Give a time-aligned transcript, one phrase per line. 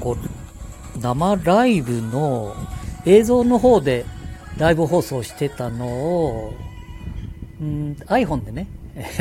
[0.00, 0.16] こ
[0.96, 2.54] う生ライブの
[3.06, 4.04] 映像の方で
[4.58, 6.54] ライブ放送してたのを、
[7.60, 8.66] うん、iPhone でね、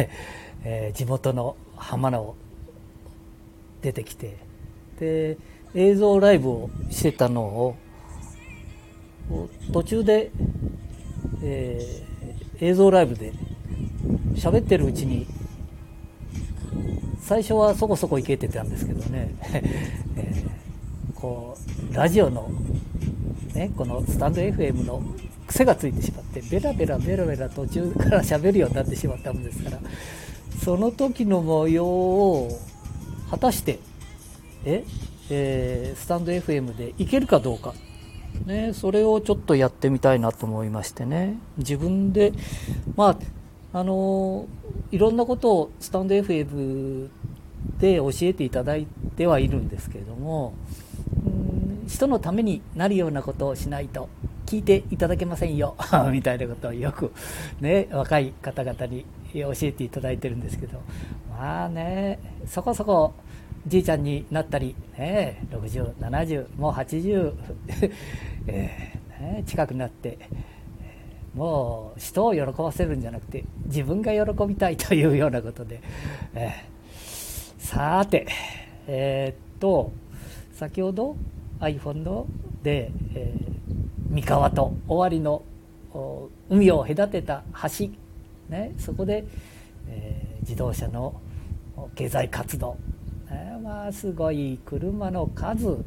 [0.64, 2.36] えー、地元の浜名を
[3.82, 4.38] 出てきて
[5.00, 5.38] で
[5.76, 7.76] 映像ライブをしてたのを
[9.72, 10.32] 途中で、
[11.44, 13.34] えー、映像ライブで
[14.36, 15.28] 喋ってるうちに
[17.22, 19.36] 最初はそこそこいけてたんですけどね、
[20.16, 21.58] えー、こ
[21.92, 22.50] うラジオの、
[23.54, 25.02] ね、このスタンド FM の
[25.48, 29.80] 癖がついてしまってベラベラベラベラ途中から喋るようになってしまったもんですから
[30.64, 32.60] その時の模様を
[33.30, 33.80] 果たして
[34.66, 34.84] え
[35.30, 37.74] えー、スタンド FM でいけるかどうか、
[38.46, 41.38] ね、それをちょっとやってみたいなと思いましてね。
[41.58, 42.34] 自分で
[42.96, 43.18] まあ
[43.74, 44.48] あの
[44.92, 47.10] いろんなことをスタンド FM
[47.80, 50.54] で教えていただいてはいるんですけれども
[51.26, 54.10] うん人のためになるようなことをしないと
[54.46, 55.76] 聞いていただけませんよ
[56.12, 57.12] みたいなことをよく、
[57.60, 60.80] ね、若い方々に教えていただいてるんですけど
[61.30, 63.14] まあねそこそこ
[63.68, 67.34] じいちゃんになったり、ね、60、70、もう80、
[68.48, 70.18] えーね、近くなって、
[71.38, 75.82] もう人を喜ばせるんじゃなくて自分が喜びたいというようなことで、
[76.34, 78.28] えー、さて、
[78.88, 79.94] えー、っと
[80.54, 81.16] 先ほど
[81.60, 82.26] iPhone の
[82.64, 85.44] で、えー、三河と尾張の
[86.50, 87.44] 海を隔てた
[87.78, 87.90] 橋、
[88.50, 89.26] ね、そこで、
[89.88, 91.22] えー、自動車の
[91.96, 92.78] 経済活動。
[93.62, 95.84] まあすごい車の数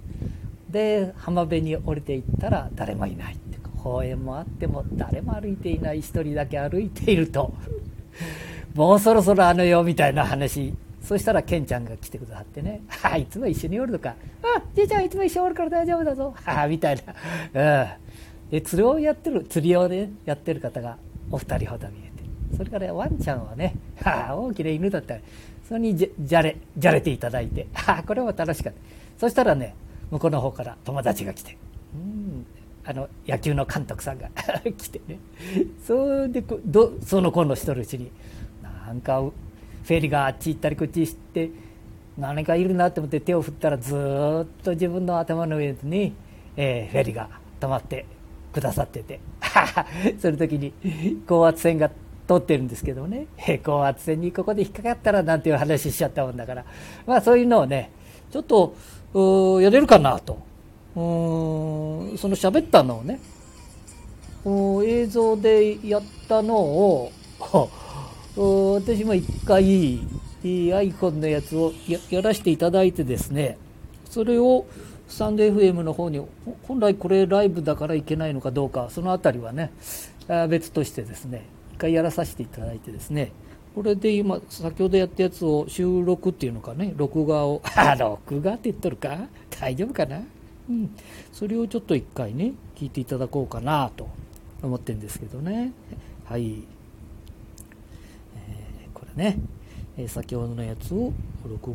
[0.68, 3.36] で浜辺に降りていったら誰もいない。
[3.82, 7.52] 公園もあっても誰も歩いていない1人だけ歩いていると。
[8.74, 10.74] もうそろそろあの世みたいな話。
[11.02, 14.14] そしたらケンちゃんが来てくださってね「あいつも一緒におるのか。
[14.42, 17.02] あじいちゃんいつも一緒におるから大丈夫だぞ」はあみたい
[17.52, 17.86] な、う
[18.48, 20.98] ん、で釣りをやってる釣りをねやってる方が
[21.30, 22.56] お二人ほど見えて。
[22.56, 25.14] それからワンちゃんはね、はあ、大きな犬だった。
[25.14, 25.20] ら
[25.66, 27.66] それにじゃれじゃれていただいて。
[27.72, 28.78] はあこれも楽しかった。
[29.18, 29.74] そしたらね
[30.10, 31.56] 向こうの方から友達が来て。
[31.94, 32.46] うん。
[32.90, 34.28] あの野球の監督さんが
[34.76, 35.20] 来てね。
[35.86, 38.10] それでどその子のしとるうちに
[38.60, 41.50] なんかフェリーがあっち行ったりこっち行って
[42.18, 46.14] 何かいるなと思って手を振ったらずっと自分の頭の上に、
[46.56, 47.28] えー、フェリーが
[47.60, 48.06] 止まって
[48.52, 49.20] くださってて。
[50.18, 50.72] その時に
[51.28, 51.90] 高圧線が
[52.26, 53.28] 通ってるんですけどね。
[53.64, 56.64] 高圧線にここで引っかかったらなんていう話しちゃったもんだから。
[57.06, 57.92] まあそういうのをね
[58.32, 58.74] ちょっと
[59.60, 60.49] やれるかなと。
[60.96, 61.00] う
[62.14, 63.20] んその喋ったのをね
[64.84, 67.12] 映像でやったのを
[68.80, 70.00] 私も一回
[70.42, 71.72] iPhone のやつを
[72.10, 73.58] やらせていただいてですね
[74.08, 74.64] それを
[75.08, 76.20] スタンド FM の方に
[76.66, 79.70] 本来これライブだからいけないのかどうかその辺りはね
[80.48, 83.32] 別としてですね一回やらさせていただいてですね
[83.74, 87.60] これで今先ほどやったやつを収録っていうのかね録画を
[87.98, 89.18] 録画って言っとるか？
[89.60, 90.22] 大丈夫かな？
[90.70, 90.96] うん。
[91.32, 94.08] それをちょっと一回ね聞いていただこうかなと
[94.62, 95.72] 思ってるんですけどね。
[96.24, 96.62] はい、
[98.36, 99.38] えー、これね、
[99.98, 101.12] えー、先ほどのやつを
[101.44, 101.74] 録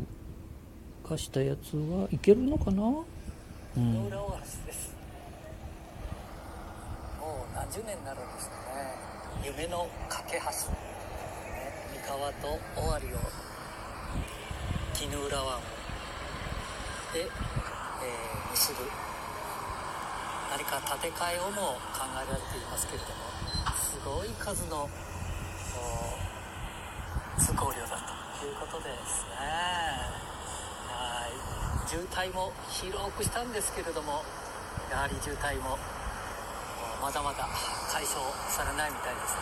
[1.07, 2.81] 画したやつはいけるのかな？
[2.81, 4.09] うん、もう
[7.53, 8.95] 何十年になるんですかね。
[9.43, 10.49] 夢の架け橋、ね、
[12.01, 13.19] 三河と尾張を
[14.93, 15.59] 絹浦湾
[17.13, 18.85] で、ー、結ぶ
[20.51, 23.25] 何か建て替えをも考えられていますけれども
[23.75, 24.89] すごい数の
[27.37, 27.99] 通行量だ
[28.39, 29.35] ということですね
[30.87, 33.43] はい渋滞も広くした。
[33.43, 34.23] んですけれども
[34.89, 35.77] やはり渋滞も
[37.01, 37.47] まだまだ
[37.91, 39.11] 解消されないみた。
[39.11, 39.41] いですね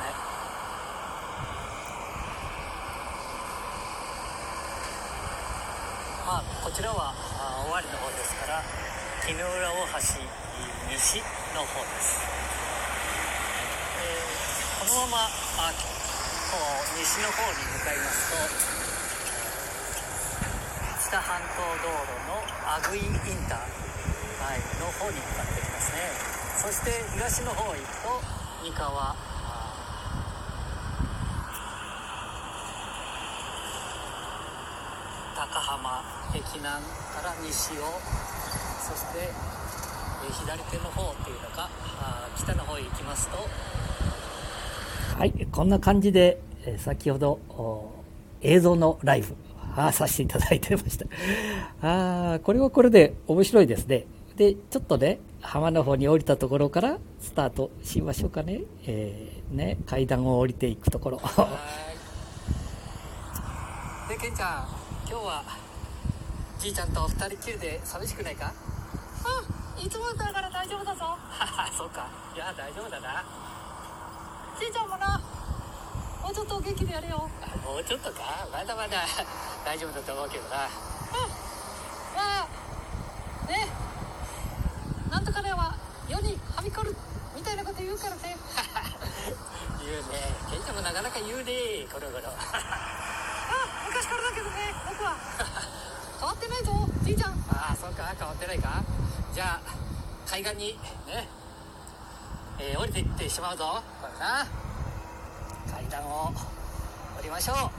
[6.25, 7.13] まあこちらは
[7.84, 8.64] 尾張の方ですから
[9.28, 10.24] 絹浦大橋
[10.96, 11.20] 西
[11.56, 12.16] の方です、
[14.00, 15.28] えー、このま
[15.58, 18.72] まあこう西の方に向かいますと
[21.08, 22.40] 北半島道路の
[22.74, 26.09] 阿久井インター、はい、の方に向かってきますね。
[26.58, 28.22] そして東の方へ行くと
[28.64, 29.16] 三河
[35.36, 35.59] 高
[36.43, 37.84] 浜駅南から西を
[38.81, 39.29] そして
[40.31, 41.69] 左手の方っていうのか
[42.37, 43.37] 北の方へ行きますと
[45.17, 46.40] はいこんな感じで
[46.78, 47.40] 先ほど
[48.41, 49.35] 映像のライブ
[49.75, 51.05] あさせていただいてました。
[51.81, 54.05] ああ、これはこれで面白いですね。
[54.35, 58.61] で、ちょっとね、浜の方に降りたところからスタートしましょうかね。
[58.85, 61.17] えー、ね、階段を降りていくところ。
[64.07, 64.67] で、ケンちゃん、
[65.09, 65.43] 今日は、
[66.59, 68.52] じいちゃんと二人きりで寂しくないか？
[69.78, 72.08] うんいつもだから大丈夫だぞはは、 そうか。
[72.35, 73.23] いや、大丈夫だな。
[74.58, 75.20] じいちゃんもな
[76.22, 77.28] もうちょっと元気でやれよ
[77.66, 79.03] もうちょっとかまだまだ
[79.66, 80.58] 大丈夫だと思うけどな。
[80.58, 80.64] ま
[82.44, 83.67] あね
[85.09, 85.76] なんとかねは
[86.08, 86.96] 世にはびこる
[87.35, 88.38] みたいなこと言うからね
[89.84, 90.35] 言うね。
[90.50, 92.29] ケンちゃんもなかなか言うね、この頃。
[92.29, 92.34] あ
[93.88, 95.16] 昔からだけどね僕は
[96.23, 96.72] 変わってないぞ
[97.03, 98.81] じいちゃんああ、そうか、変わってないか。
[99.35, 99.61] じゃあ、
[100.25, 101.28] 海岸に、ね、
[102.61, 103.84] えー降りていってしまうぞ。
[104.02, 104.47] これな。
[105.70, 106.31] 階段を
[107.20, 107.55] 降りましょう。
[107.55, 107.70] は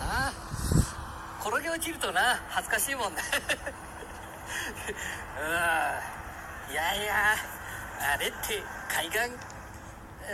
[0.00, 0.32] あ、
[1.46, 3.20] 転げ落ちるとな、恥ずかしいもんね。
[5.36, 6.72] うん。
[6.72, 7.36] いやいや、
[8.14, 9.18] あれって海岸、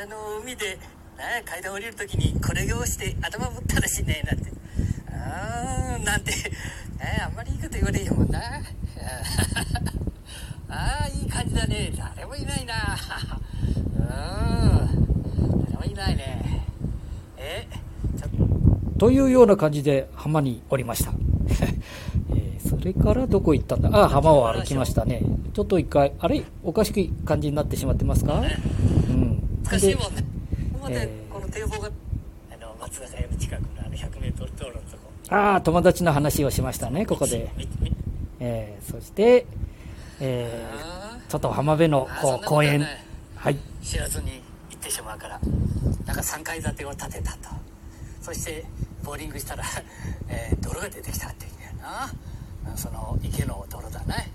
[0.00, 0.79] あの、海で、
[1.17, 4.53] な階段降りるときに転げ落ちて頭ぶったらしいねなんて。
[5.11, 6.32] あーなんて、
[7.00, 8.38] えーあんまりいいこと言われへんもんな。
[10.69, 11.91] ああ、いい感じだね。
[11.97, 12.75] 誰もいないな。
[13.94, 15.64] うん。
[15.64, 16.67] 誰もいないね。
[17.38, 17.67] え
[18.19, 18.29] ちょ
[18.99, 21.12] というような感じで浜におりました。
[22.37, 23.88] えーそれからどこ行ったんだ？
[23.93, 25.23] ああ、浜を歩きましたね。
[25.55, 26.44] ちょっと一回、あれ？
[26.62, 28.43] おかしくい感じになってしまってますか？
[29.08, 29.43] うん。
[29.64, 30.25] 難しいもんね
[30.81, 31.91] またえーこの堤防が
[32.53, 37.50] あの松坂屋の近くのあの 100m 道路のとこああ、友達の話をしましたね、ここで。
[38.41, 39.47] えーそして、
[40.21, 42.85] えーあちょっと浜辺のあこう公園、
[43.37, 45.38] はい、ー知らずに行ってしまうから
[46.05, 47.49] なんか3階建てを建てたと。
[48.21, 48.65] そして
[49.05, 49.65] ボーリングしたら、
[50.29, 52.12] えー泥が出てきたっていうんだよな。
[52.73, 54.32] うんその池の泥だね。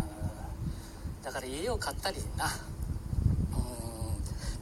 [0.00, 1.22] うん。
[1.22, 2.46] だから家を買ったりな。
[2.46, 2.50] うん。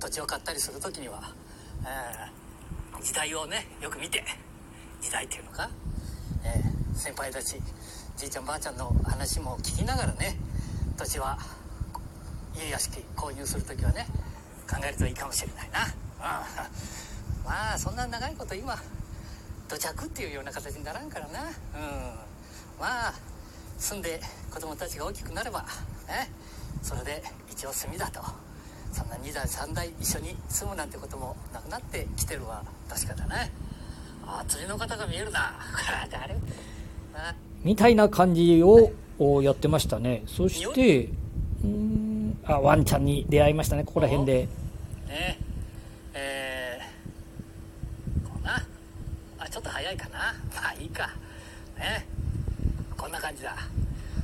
[0.00, 1.32] 土地を買ったりする時には、
[1.84, 2.34] えー
[3.02, 4.25] 時代をねよく見て
[5.04, 5.70] 時代っていうのか、
[6.44, 7.60] えー先輩たち
[8.16, 10.36] じいちゃんばあちゃんの話も聞きながらね
[10.96, 11.36] 土地は
[12.56, 14.06] 家屋敷購入する時はね
[14.70, 18.76] 考えるといいかもしれないな、うん、まあそんな長いこと今
[19.68, 21.40] 土着っていうような形にならんからな。
[21.40, 21.48] うん。
[22.78, 23.14] まあ
[23.78, 24.20] 住んで
[24.52, 25.62] 子供たちが大きくなれば
[26.06, 26.30] ね
[26.82, 28.20] それで一応住みだと。
[28.92, 33.50] そんな2代3代一緒に住むなんてこともなくなってきてるは確かだね。
[34.26, 35.55] あ釣りの方が見えるな。
[37.62, 40.23] みたいな感じをおやってましたね。
[40.26, 44.49] そして、うーんあ、ワンちゃんに出会いましたね、ここら辺で。
[45.09, 45.38] ね。
[46.12, 48.62] えー、こうな。
[49.38, 50.19] あちょっと早いかな。
[50.55, 51.09] まあいいか。
[51.79, 52.06] ね。
[52.97, 53.56] こんな感じだ。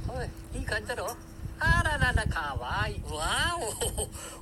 [0.08, 1.16] おいいい感じだろ。
[1.58, 3.00] あらららかわいい。
[3.12, 3.60] わー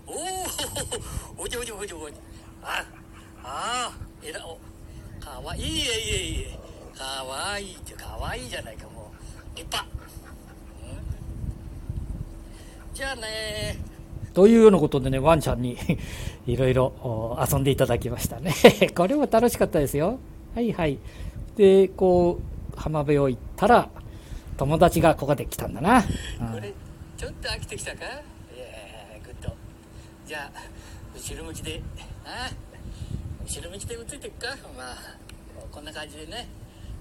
[0.06, 2.16] おおおおじおじおじおじ
[2.62, 2.84] あ
[3.44, 3.92] あ
[5.48, 5.84] わいいいえいえ
[6.40, 6.58] いえ。
[6.98, 9.10] かわいいってかわいいじゃないかも
[9.54, 9.56] う。
[9.56, 9.86] 立派。
[10.82, 10.84] う
[12.92, 12.94] ん。
[12.94, 13.76] じゃあね。
[14.34, 15.76] というようなことでね、ワンちゃんに
[16.46, 18.52] いろいろお遊んでいただきましたね。
[18.94, 20.18] これも楽しかったですよ。
[20.54, 20.98] はいはい。
[21.56, 22.38] で、こ
[22.74, 23.88] う、浜辺を行ったら、
[24.58, 26.04] 友達がここで来たんだな。
[26.40, 26.52] うん。
[26.52, 26.72] これ
[27.16, 28.04] ちょっと飽きてきたか？
[28.04, 29.52] いやーグッド
[30.26, 30.60] じゃあ
[31.16, 31.80] 後ろ向きで
[32.24, 32.50] あ
[33.44, 34.48] 後ろ向きで映ってくか？
[34.76, 34.96] まあ
[35.70, 36.48] こんな感じでね。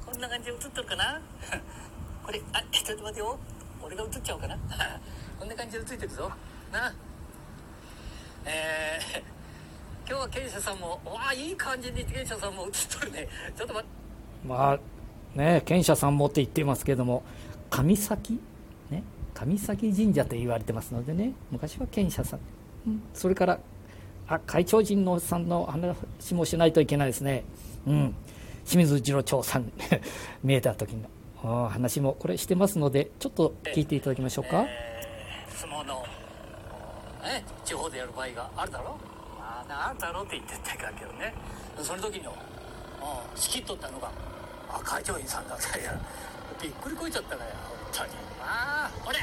[0.06, 1.22] こんな感じで映ってるかな？
[2.24, 3.38] これあちょっと待てよ。
[3.84, 4.58] 俺が映っちゃおうかな？
[5.40, 6.32] こんな感じで映ってるぞ。
[6.72, 6.94] な。
[8.46, 9.20] えー、
[10.08, 13.28] 今日は賢者さんもわあいい感じに賢者さんも映っとるね。
[13.56, 14.48] ちょっと待って。
[14.48, 14.80] まあ、
[15.38, 17.24] ね、賢者さんもって言っていますけども、
[17.70, 18.40] 神崎？
[18.90, 22.40] ね、神崎神社と言われてますのでね、昔は賢者さん。
[22.88, 23.04] うん。
[23.14, 23.60] それから、
[24.28, 27.44] あ、会長人のさんの話もしないといけないですね。
[27.86, 28.16] うん。
[28.68, 29.72] 清水次郎長さん、
[30.44, 31.10] 見えた時の。
[31.70, 34.64] 話もこれしてますので、ちょっと聞いていただきましょうか。
[34.64, 36.04] えー相撲の、
[37.24, 38.98] ね、地方でやる場合があるだろ
[39.40, 41.34] まあ、あるだろうって言ってたけどね。
[41.82, 42.36] その時の、う、
[43.40, 44.12] 仕切っとったのが
[44.70, 45.98] あ会長員さんだったいや。
[46.62, 47.42] びっくりこいちゃったね
[47.94, 48.12] 本当に。
[48.42, 49.18] ああほれ！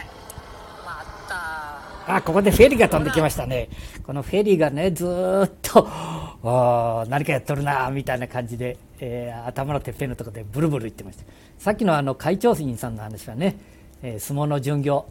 [2.07, 3.69] あ、ここでフェリーが飛んできましたね。
[4.07, 5.88] このフェリーがね、ずっと、
[7.09, 11.25] 何かやっとるな、みたいな感じで、えー頭のてっぺんのとこでブルブル言ってました。
[11.59, 13.57] さっきのあの、会長員さんの話はね、
[14.03, 15.07] えー相撲の巡業、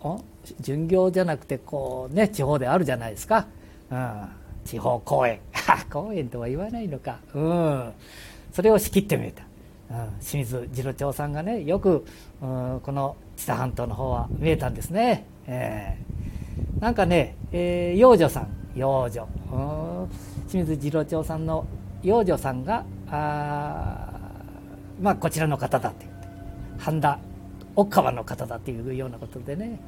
[0.60, 3.48] 巡業じゃなくて、こうね、地方であるじゃないですか。
[3.90, 4.28] うん、
[4.66, 5.40] 地方公演。
[5.92, 7.20] 公演とは言わないのか。
[7.34, 7.94] うん。
[8.52, 9.44] それを仕切ってみた。
[9.92, 12.06] うん清水次郎長さんがねよく、
[12.42, 18.48] うん、この知多半島の方は見えたんですね、えー、なんかね、えー、養女さん。
[18.76, 19.28] 養女。
[20.50, 21.66] 清水次郎長さんの
[22.02, 24.08] 養女さんがあ
[25.02, 26.06] まあこちらの方だって。
[26.78, 27.20] 半田
[27.76, 29.80] 奥川の方だっていうようなことでね。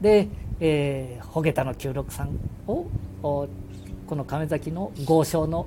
[0.00, 0.28] で、
[0.60, 2.86] えー、ホゲタの九六さんを
[3.22, 5.66] この亀崎の豪商の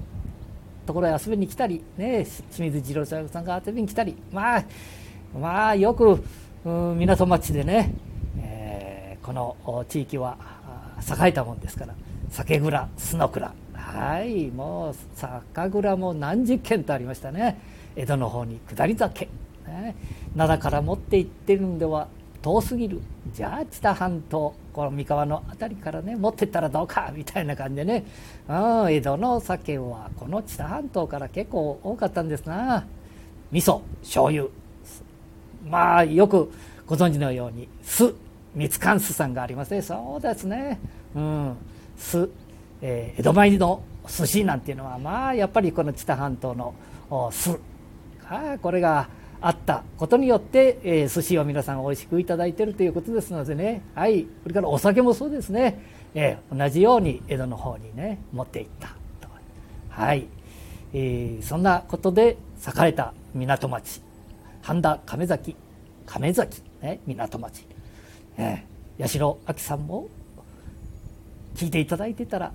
[0.86, 4.64] ところへ遊びに来たり、ね、清水次郎さんが遊びに来たり、まあ、
[5.40, 6.24] まあ、よく、
[6.64, 7.94] うん、港町でね、
[9.26, 10.38] この地域は
[11.02, 11.96] 栄えたもんですから、
[12.30, 17.60] 酒蔵、須の蔵、はい、もう酒蔵も何十軒とありましたね、
[17.96, 19.28] 江戸の方に下り酒、
[19.66, 19.96] ね、
[20.36, 22.08] 灘から持って行ってるんでは
[22.44, 23.02] 遠すぎる。
[23.34, 28.06] じゃあ知多半島この三河の辺りからね持ってったらどうかみたいな感じでね、
[28.48, 28.54] う
[28.86, 32.86] ん、江戸の酒はこの知多半島から結構多かったんですな。
[33.52, 34.46] 味噌醤油。
[35.68, 36.52] まあよく
[36.86, 38.14] ご存知のように酢。
[38.56, 39.82] 蜜柑酢さんがありますね。
[39.82, 40.80] そうですね。
[41.16, 41.58] うん。
[41.98, 42.30] 酢、
[42.82, 46.74] えー、江戸前の寿司なんていうのはまあやっぱりこの知多半島の
[47.32, 47.58] 酢
[48.28, 49.10] あこれが
[49.42, 55.82] あったことによって、えー、寿司を皆さん美味しくいただいてるということですのでね、はい、それからお酒もそうですね、
[56.14, 58.88] えー、同じように江戸の方にね持っていった
[59.22, 59.28] と、
[59.90, 60.28] はい。
[60.94, 64.02] えー、そんなことで栄えた港町。
[64.62, 65.56] 半田亀崎
[66.06, 67.66] 亀崎、ね、港町、
[68.38, 70.08] えー、八代亜紀さんも
[71.56, 72.54] 聞いていただいてたら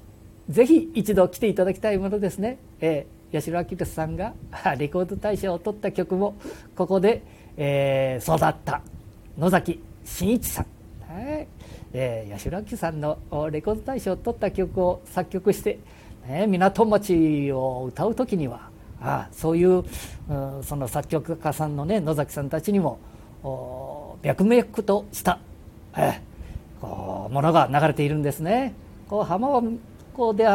[0.49, 2.59] ぜひ一度来ていただきたいものですね。
[2.81, 4.35] えー八代明さんが
[4.77, 6.35] レコード大賞を取った曲も
[6.75, 7.23] ここで、
[7.57, 8.83] えー、育った
[9.39, 10.67] 野崎真一さん、
[11.13, 11.47] はい。
[11.93, 13.19] えー、八代明さんの
[13.51, 15.79] レコード大賞を取った曲を作曲して、
[16.27, 18.69] ね、港町を歌う時には
[19.01, 19.85] あそういう、
[20.29, 22.99] うん、その作曲家さんのね野崎さんたちにも
[24.23, 25.39] 脈々とした、
[25.97, 26.21] え、
[26.81, 28.75] こうものが流れているんですね。
[29.09, 29.63] こう浜を
[30.15, 30.47] こうで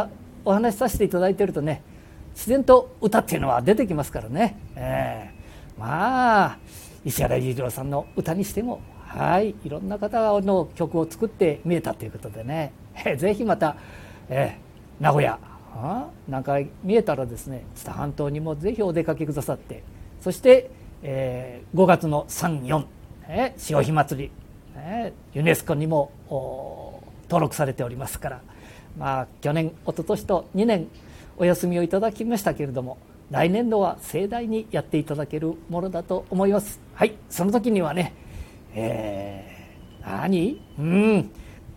[0.46, 1.82] お話しさせていただいてるとね
[2.34, 6.58] 自然と歌っていうのは出てきますからね、えー、まあ
[7.04, 13.76] 石原裕次郎さんの歌にしてもはいいろんな方の曲を作って見えたということでね、えー、ぜひまた、
[14.30, 15.40] えー、名古屋
[16.30, 19.84] なんか見えたらですね知多半島にもぜひお出かけくださって。
[20.26, 20.72] そして、
[21.04, 22.86] えー、5月の34、
[23.28, 24.32] えー、潮干祭り、
[24.88, 26.12] え、ユネスコにも
[27.28, 28.42] 登録されておりますから。
[28.98, 30.88] まあ去年一昨年と2年
[31.38, 32.98] お休みをいただきましたけれども
[33.30, 36.80] 来年度は盛大にやっていただけるものだと思います。
[36.94, 38.14] はいその時にはね
[38.74, 40.62] えー、何？
[40.80, 41.32] うん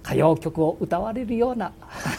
[0.05, 1.73] 歌謡曲を歌われるような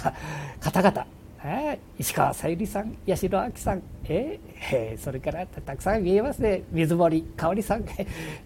[0.59, 1.05] 方々。
[1.41, 7.85] えー、石川さゆりさん、八代亜紀さん、えー、えー、それからたくさん見えますね、水森かおりさん、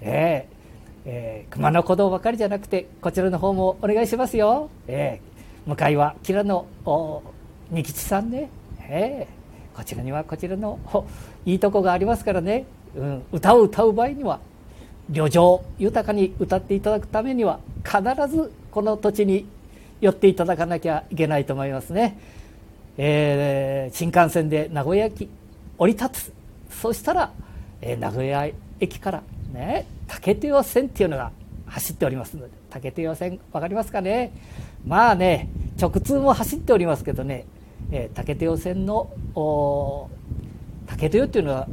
[0.01, 0.62] えー
[1.05, 4.69] えー、熊野古道ばかりじゃなくて、こちらの方もお願いしますよ。
[4.87, 8.49] えー、向かいは、キラの仁吉さんね、
[8.81, 10.79] えー、こちらにはこちらの
[11.45, 14.39] いいとこがありますからね、うん、歌を歌う場合には
[15.09, 19.47] 旅情豊かに歌っていただくためには必ずこの土地に
[19.99, 22.17] 寄っていただかなきゃいけないと思いますね。
[22.97, 25.27] えー、新幹線で名古屋駅
[25.77, 26.33] 降り立つ
[26.69, 27.31] そしたら、
[27.81, 28.47] え、名古屋
[28.79, 31.31] 駅からね竹手尾線っていうのが
[31.67, 34.33] 走っておりますので竹手尾線分かりますかね？
[34.85, 35.47] まあね
[35.79, 37.45] 直通も走っておりますけどね
[37.91, 39.11] えー、竹手尾線の
[40.87, 41.67] 竹手尾っていうのは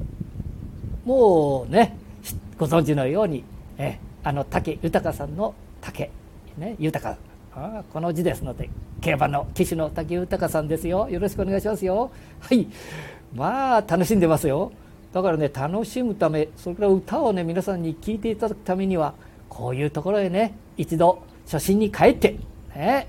[1.05, 1.97] もうね
[2.59, 3.43] ご存知のように、
[3.79, 6.11] えー、あの竹豊さんの竹、
[6.59, 7.17] ね、豊
[7.55, 8.69] あこの字ですので
[9.01, 11.09] 競馬の騎手の竹豊さんですよ。
[11.09, 12.11] よろしくお願いしますよ。
[12.41, 12.67] はい。
[13.35, 14.73] まあ楽しんでますよ。
[15.13, 19.15] だからね楽しむためそれから歌をね皆さんに聴いていただくためには
[19.49, 22.39] こういうところへね一度初心に帰って、
[22.75, 23.09] ね、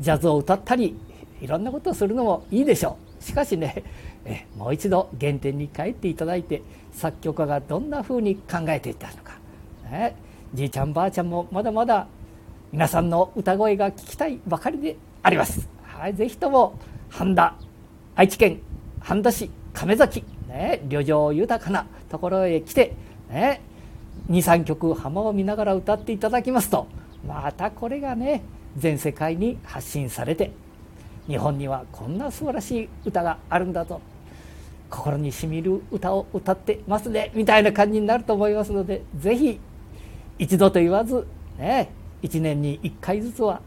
[0.00, 0.96] ジャズを歌ったり
[1.40, 3.22] いろんなことをするのもいいでしょう。
[3.22, 3.84] しかしね
[4.24, 9.38] えもう一度原点に帰っていただいて作曲家がどんなふうに考えていたのか、
[9.90, 10.16] ね、
[10.54, 12.06] じいちゃんばあちゃんもまだまだ
[12.72, 15.68] 皆さんの歌声が聞きたいばかりであります。
[15.82, 17.54] はい、ぜひとも半田
[18.16, 18.60] 愛知県
[19.00, 20.24] 半田市亀崎、
[20.54, 22.94] ね、旅情豊かなところへ来て、
[23.28, 23.60] ね、
[24.30, 26.86] 23曲浜を見ながら歌っていただきますと
[27.26, 28.42] またこれがね
[28.76, 30.52] 全世界に発信されて
[31.26, 34.00] 日本にはこんな素晴らしい歌があるんだと
[34.90, 39.58] 心にしみる歌を歌ってますねみたいな感じになると思いますのでぜひ
[40.38, 41.26] 一度と言わず、
[41.58, 41.90] ね、
[42.22, 43.60] 1年に1回ずつは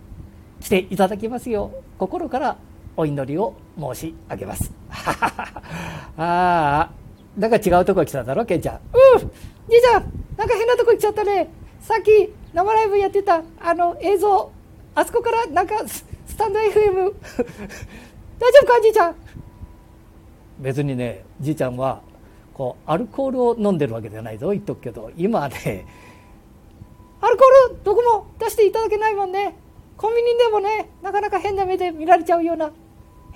[0.61, 2.57] 来ていただきますよう心から
[2.95, 4.76] お祈りを申し上げます。
[6.17, 6.89] ああ
[7.37, 8.75] なんか違うとこ来ただろケンちゃん。
[8.75, 9.31] うん
[9.69, 10.03] じいちゃん
[10.37, 11.49] なんか変なとこ来ちゃったね。
[11.81, 14.51] さっき生ライブやってたあの映像
[14.95, 16.05] あそこからなんかス
[16.37, 17.13] タンド FM
[18.39, 19.15] 大丈夫かじいちゃん？
[20.59, 22.01] 別にねじいちゃんは
[22.53, 25.85] こうアルコールを飲んでるわけじゃないぞ言っとくけど今ね
[27.21, 29.55] アルコールどこも出していただけないもんね。
[29.97, 32.71] コンビニでもねなかなか変な目で見られちゃうような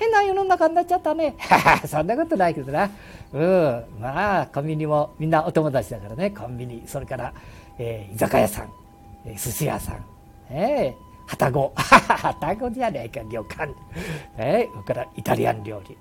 [0.01, 1.35] 変な世の中になっちゃったね
[1.87, 2.89] そんなことないけどな
[3.33, 7.33] うんまあコンビニもみんなお友達だからねコンビニそれから、
[7.77, 8.69] えー、居酒屋さん、
[9.25, 10.05] えー、寿司屋さん
[10.49, 11.71] えーはたご。
[11.75, 13.73] はたごじゃねえか、旅館。
[14.37, 15.87] えー、それからイタリアン料理。
[15.87, 15.97] じい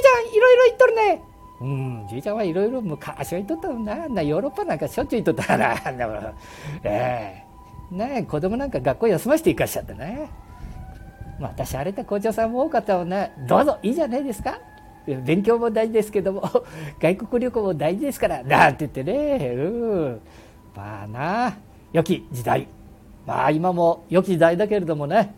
[0.00, 1.22] ちゃん、いろいろ言っとるね。
[1.60, 4.22] うん、じいちゃんはいろいろ昔は言っとったもんな。
[4.22, 5.76] ヨーロッパなんかしょっちゅう言っとったから。
[6.82, 7.44] え
[7.92, 10.30] えー、ね、子供なんか学校休ませて行かしちゃったね。
[11.40, 13.32] 私、あれだ校長さんも多かったもんね。
[13.48, 14.58] どうぞ、いいじゃないですか。
[15.06, 16.42] 勉強も大事ですけども、
[17.00, 19.46] 外国旅行も大事ですから、なんて言ってね。
[19.54, 19.68] う
[20.10, 20.20] ん。
[20.76, 21.56] まあな、
[21.92, 22.68] 良き時代。
[23.26, 25.34] まあ今も良き時代だけれどもね、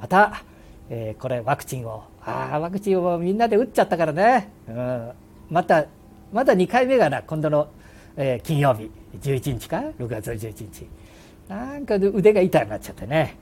[0.00, 0.44] また、
[0.90, 4.48] えー、これワクチンを、ああ、ワクチンをみんなで打っちゃったからね。
[4.68, 5.10] うん。
[5.50, 5.86] また、
[6.32, 7.68] まだ2回目がな、今度の、
[8.16, 8.90] えー、金曜日、
[9.20, 10.86] 11日か ?6 月11日。
[11.48, 13.36] なんか腕が痛くなっちゃってね。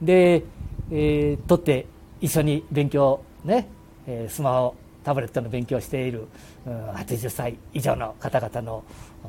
[0.00, 0.44] で、
[0.90, 1.86] えー、取って
[2.20, 3.68] 一緒に勉強ね、
[4.06, 6.26] えー、スマホ、タブレットの勉強をしている、
[6.66, 8.84] うん、80歳以上の方々の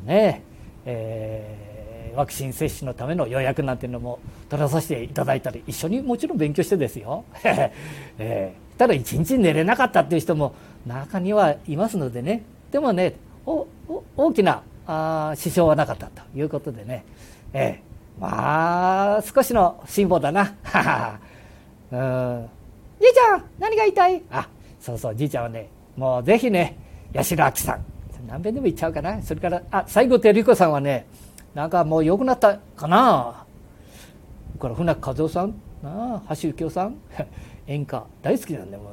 [0.05, 0.43] ね、
[0.85, 7.23] えー、ワクチン接種のための予約なんていうのも取らさせていただいたり一緒にもちろん勉強してですよ、
[8.17, 10.53] えー、ただ一日寝れなかったっていう人も
[10.85, 12.43] 中にはいますのでね。
[12.71, 13.15] でもね
[14.15, 17.03] 大きなあ支障はなかったということでね、
[17.53, 21.19] えー、まあ少しの辛抱だな。
[21.91, 22.49] うん。
[22.99, 24.21] じいちゃん何が言いたい？
[24.31, 24.47] あ
[24.79, 25.67] そうそうじいちゃんはね
[25.97, 26.77] もうぜひね
[27.15, 27.85] 八代亜紀さん。
[28.27, 29.21] 何遍でも言っちゃうかな。
[29.21, 31.07] それからあ西郷照彦さんはね
[31.55, 33.45] なんかもう良くなったかな。
[34.59, 35.53] これ船木和夫さん？
[35.81, 36.95] な橋幸夫さん？
[37.67, 38.83] 演歌大好きなんだよ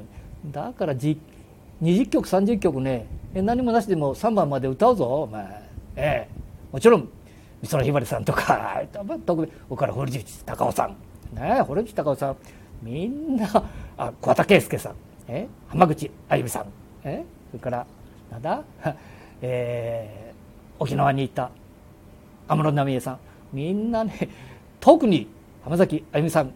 [0.53, 1.19] だからじ
[1.83, 5.45] 20曲30曲ね何もなしでも3番まで歌うぞお前。
[5.97, 6.37] ええ。
[6.73, 7.09] もちろん
[7.63, 8.83] 美空ひばりさんとか
[9.27, 10.97] 特別岡田堀内孝雄さん。
[11.35, 12.37] ね堀内孝雄さん。
[12.83, 13.49] みんな
[13.97, 14.95] あ桑田佳祐さん。
[15.29, 16.67] え浜口あゆみさん。
[17.05, 17.87] えそれから
[18.31, 18.63] なんだ、
[19.43, 21.51] えー、沖縄に行った。
[22.49, 23.19] 安室奈美恵さん。
[23.53, 24.29] みんなね
[24.81, 25.29] 特に
[25.65, 26.53] 浜崎あゆみさん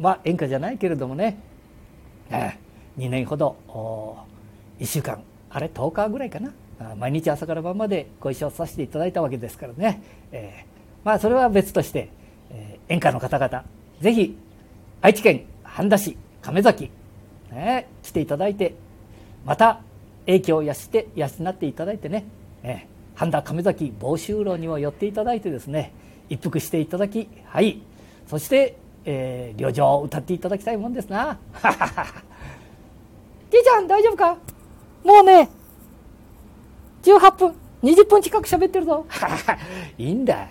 [0.00, 1.38] は演歌じゃないけれどもね、
[2.30, 3.56] えー、2年ほど
[4.78, 6.52] 1週間あれ10日ぐらいかな。
[6.96, 12.10] 毎日朝から晩までご一緒させていただいたわけですからね、えー、まあそれは別として、
[12.50, 13.64] えー、演歌の方々
[14.00, 14.36] ぜひ
[15.00, 16.88] 愛知県半田市亀崎、
[17.50, 18.76] ね、来ていただいて
[19.44, 19.80] また
[20.24, 22.24] 影響を養って養っていただいてね、
[22.62, 25.92] えー、半田亀崎房州楼にも寄っていただいてですね
[26.28, 27.82] 一服していただきはい。
[28.28, 31.38] そして、えー、旅情を歌っていただきたいもんですな。
[33.50, 34.38] じいちゃん大丈夫か？
[35.04, 35.48] もうね
[37.02, 39.04] 18分20分近く喋ってるぞ。
[39.98, 40.46] いいんだ。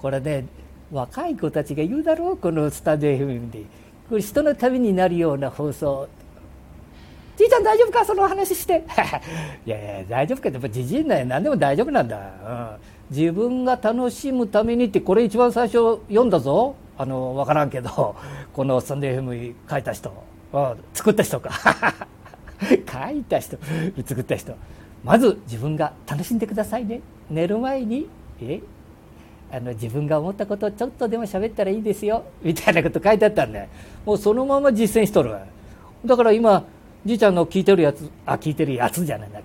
[0.00, 0.44] これね
[0.92, 3.81] 若い子たちが言うだろうこのスタディ FM で。
[4.08, 6.08] これ人のためになるような放送。
[7.36, 8.04] じいちゃん大丈夫か？
[8.04, 8.84] その話して。
[9.66, 16.74] いやいや大丈夫かってじじいな何でも大丈夫なんだ、うん、自分が楽しむためにってこれ一番最初読んだぞ。
[16.98, 18.14] あの分からんけど。
[18.52, 20.12] このスタンド FM 書いた人、
[20.52, 21.50] うん、作った人か。
[22.70, 23.56] 書いた人。
[24.06, 24.54] 作った人。
[25.02, 27.00] まず自分が楽しんでくださいね。
[27.30, 28.08] 寝る前に。
[28.42, 28.60] え？
[29.52, 33.68] あの自分が思ったことをちょっとでも喋ったらいいですよみたいなこと書いてあったんで
[34.06, 35.34] もうそのまま実践しとる
[36.06, 36.64] だから今
[37.04, 39.40] じいちゃんの聞いてるやつあ聞いてるやつじゃないな。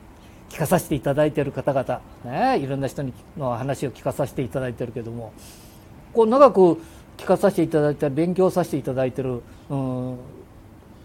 [0.49, 5.33] 聞かさせていただいてる方々、ね、いろんな人にの話を聞かさせていただいてるけども
[6.13, 6.81] こう長く
[7.17, 10.17] 聞かさせていただいて勉強させていただいてる、うん、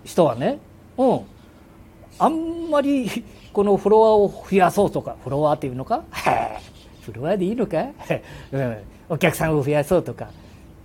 [0.04, 0.58] 人はね、
[0.96, 1.20] うん、
[2.18, 6.04] あんまりこのフロワーを増やそうとかフロワーっていうのか？
[7.02, 7.78] フロワーでいいのか、
[8.52, 8.76] うん、
[9.12, 10.31] お客さんを増やそうとか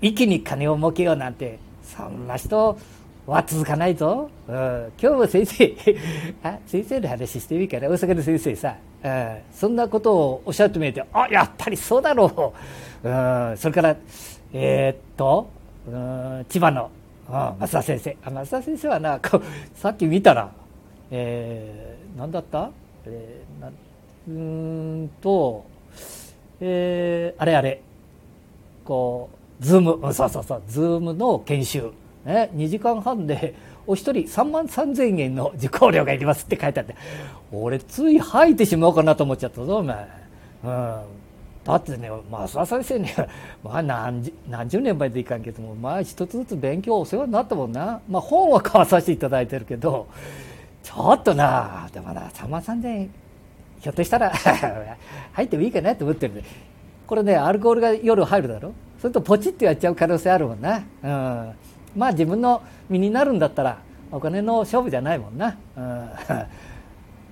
[0.01, 2.77] 一気に金を儲けようなんてそんな人
[3.25, 5.73] は続かないぞ、うん、今日も先生
[6.43, 12.53] あ先生の話してみるから大阪の先生さ、うん、そんなことをおっしゃってみてあやっぱりそうだろ
[13.01, 13.11] う、う
[13.53, 13.95] ん、それから
[14.51, 15.47] えー、っと、
[15.87, 16.91] うん、千葉の、
[17.29, 18.17] うん、増田先生。
[18.25, 19.21] あ増田先生はな
[19.73, 20.51] さっき見たら
[21.11, 22.71] えー、何だった、
[23.05, 23.71] えー、な
[24.27, 25.63] うんと、
[26.59, 27.86] えー、あれあれ。
[28.87, 31.91] こうズームそうそうそうズームの研修、
[32.25, 33.53] ね、2時間半で
[33.85, 36.95] お一人3万3000円の受講料がいりますって書いてあって
[37.51, 40.07] 俺つい吐いてしまおうかなと思っちゃったぞお前、
[40.63, 41.01] うん、
[41.65, 43.27] だってね増田先生には、
[43.61, 50.07] まあ何、何十年前でいかんけどもまあ一つずつ勉強お世話になったもんな、まあ、本は買わさせていただいてるけど
[50.81, 53.09] ちょっとなでもな3万3000円
[53.81, 54.31] ひょっとしたら
[55.33, 56.33] 入ってもいいかなと思ってる。
[56.33, 56.43] んで
[57.07, 58.73] これねアルコールが夜入るだろ？
[59.01, 60.83] それとポチってやっちゃう可能性あるもんな、うん、
[61.95, 63.79] まあ自分の身になるんだったら
[64.11, 66.09] お金の勝負じゃないもんな、うん、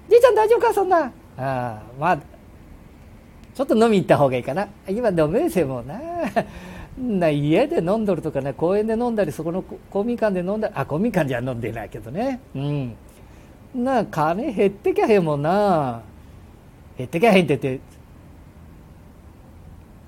[0.09, 0.73] じいちゃん大丈夫か？
[0.73, 1.11] そんな。
[1.37, 4.67] あまあちょっと飲み行った方がいいかな。
[4.87, 5.99] 今飲めせもな。
[6.97, 12.39] な家で飲んどるとかね公園で飲んだりそこの公民館で飲んだりあ公民館じゃ飲んでないけどね。
[12.55, 12.95] うん。
[13.75, 16.01] な金減ってきゃへんもんな。
[16.97, 17.94] 減ってきゃへんって言って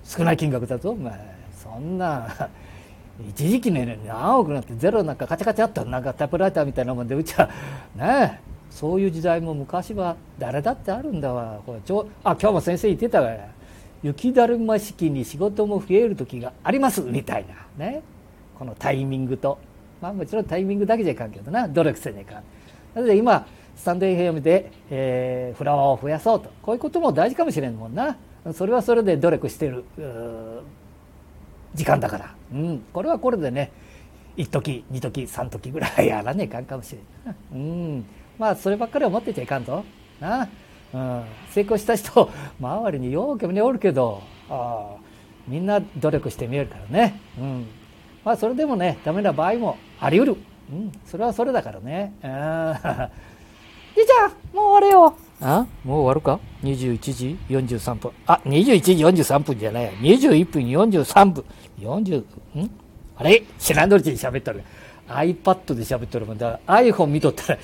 [0.07, 0.91] 少ない金額だぞ。
[0.91, 1.13] お前
[1.61, 2.49] そんな
[3.29, 7.49] 一時期ね何億なんてゼロなんかカチャカチャっとなんかタイプライターみたいなもんでうちは
[7.95, 8.39] ね
[8.69, 11.59] そういう時代も昔は誰だってあるんだわ。
[11.65, 13.31] これちょあ今日も先生言ってたわ。
[14.03, 17.01] 雪だるま式に仕事も増える時があります。
[17.01, 17.85] みたいな。
[17.85, 18.01] ね。
[18.57, 19.57] このタイミングと。
[19.99, 21.67] まあもちろんタイミングだけじゃいかんけどな。
[21.67, 22.43] 努力せねえかん。
[22.93, 26.49] なので今スタンド FM で、えー、フラワーを増やそうと。
[26.61, 28.15] こういうことも大事かもしれんもんな。
[28.53, 29.83] それはそれで努力してる
[31.73, 33.71] 時間だから、うん、これはこれでね
[34.35, 37.57] 一時二時三時ぐらいやらねえかんかもしれんう
[37.97, 38.05] ん。
[38.37, 39.83] まあそればっかり思ってちゃいかんぞ。
[40.19, 40.47] な、
[40.93, 42.29] うん、成功した人
[42.59, 44.95] 周りにようけにおるけどあ
[45.47, 47.67] みんな努力してみえるからね、うん、
[48.23, 50.37] まあそれでもねダメな場合もあり得る、
[50.71, 52.13] うん、それはそれだからね。
[52.21, 52.27] じ
[54.03, 55.17] いちゃんもう終われよ。
[55.39, 58.11] あもう終わるか ?21 時43分。
[58.25, 58.93] あ、21時
[59.25, 59.91] 43分じゃないや。
[59.91, 61.45] 21分43分。
[61.79, 62.19] 40、
[62.59, 62.71] ん？
[63.15, 63.43] あれ？
[63.59, 64.63] 知らんどりちに喋っとる。
[65.07, 66.59] iPad で喋っとるもんだ。
[66.65, 67.59] iPhone 見とったら、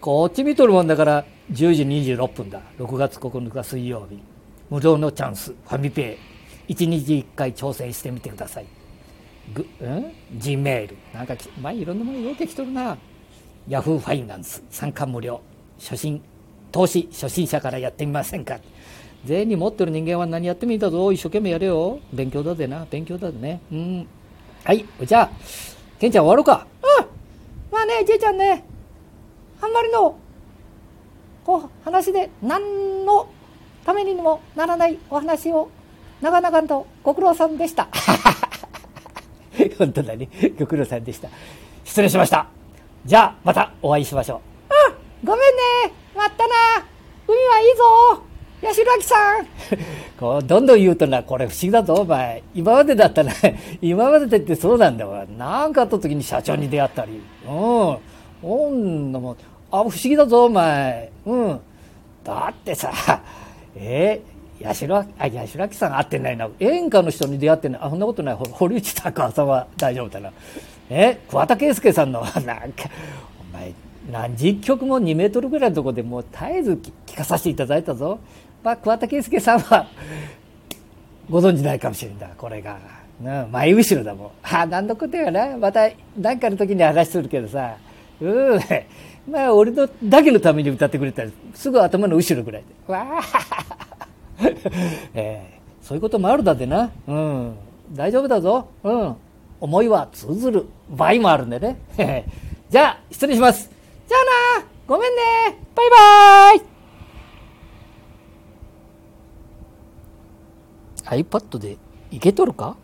[0.00, 2.60] こっち見とるもんだから、10時26分だ。
[2.78, 4.18] 6月9日水曜日。
[4.68, 6.18] 無料のチャンス、ファミペ
[6.68, 6.74] イ。
[6.74, 8.66] 1日1回挑戦してみてください。
[9.54, 10.96] ぐ、ん ?G メール。
[11.14, 12.98] なんか、前いろんなもの用意できとるな。
[13.66, 14.62] Yahoo ファイナンス。
[14.68, 15.40] 参加無料。
[15.78, 16.22] 初心。
[16.72, 18.58] 投資初心者からやってみませんか？
[19.24, 21.12] 全員持ってる人間は何やってもいいんだぞ。
[21.12, 21.98] 一生懸命やれよ。
[22.12, 22.86] 勉強だぜな。
[22.90, 23.60] 勉強だぜね。
[23.72, 24.06] うん。
[24.64, 24.84] はい。
[25.04, 25.30] じゃあ
[25.98, 26.66] ケンちゃん終わろうか。
[26.82, 27.06] うん。
[27.72, 28.64] まあねじいちゃんね。
[29.60, 30.16] あんまりの
[31.44, 33.28] こう話で何の
[33.84, 35.68] ためにもならないお話を
[36.20, 37.88] 長々とご苦労さんでした。
[39.78, 40.28] 本当だね。
[40.58, 41.28] ご苦労さんでした。
[41.84, 42.46] 失礼しました。
[43.04, 44.74] じゃあまたお会いしましょう。
[45.22, 45.26] うん。
[45.26, 45.94] ごめんね。
[46.18, 46.54] 待ったな。
[47.28, 48.28] 海はいいぞ。
[48.60, 49.46] 八代明さん。
[50.18, 52.42] こうどんどん言うとなこれ不思議だぞお前。
[52.54, 53.32] 今までだったら
[53.80, 57.22] 今までってそうなんだわ何かあった時に社長に出会ったり。
[57.46, 57.50] うん。
[58.42, 59.36] ほんのも
[59.70, 61.10] あ不思議だぞお前。
[61.24, 61.60] うん。
[62.24, 62.92] だってさ
[63.76, 66.48] えー、八代あ八代さん会ってないな。
[66.58, 67.80] 演歌の人に出会ってない。
[67.80, 68.36] あそんなことない。
[68.50, 70.32] 堀内孝さんは大丈夫だな。
[70.90, 72.88] え桑田佳祐さんのなんか
[73.52, 73.72] お前
[74.10, 76.72] 何十曲も2メートルぐらいのところでもう絶えず
[77.06, 78.18] 聞かさせていただいたぞ。
[78.62, 79.86] まあ、桑田佳祐さんは
[81.30, 82.78] ご存じないかもしれんだ、これが。
[83.20, 84.30] うん、前後ろだもん。
[84.42, 85.56] あ、何のことやな。
[85.56, 87.76] また何かの時に話するけどさ。
[88.20, 88.60] うん。
[89.30, 92.92] まあ、俺のだけのために歌ってくれたら、すぐ頭の後ろぐらいで。
[92.92, 93.22] わあ、
[95.14, 96.90] えー、そういうこともあるだってな。
[97.06, 97.54] うん。
[97.92, 98.68] 大丈夫だぞ。
[98.82, 99.16] うん。
[99.60, 101.76] 思いは通ずる場合もあるんでね。
[102.70, 103.77] じゃあ、失礼します。
[104.08, 104.66] じゃあな。
[104.86, 105.58] ごめんね。
[105.74, 111.22] バイバーイ。
[111.24, 111.76] iPad で
[112.10, 112.76] いけとるか？